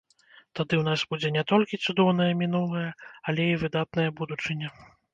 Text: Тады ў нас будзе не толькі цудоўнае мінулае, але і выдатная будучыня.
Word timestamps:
Тады 0.55 0.73
ў 0.77 0.79
нас 0.87 1.03
будзе 1.11 1.31
не 1.35 1.43
толькі 1.53 1.79
цудоўнае 1.87 2.29
мінулае, 2.41 2.89
але 3.31 3.49
і 3.55 3.61
выдатная 3.67 4.09
будучыня. 4.25 4.69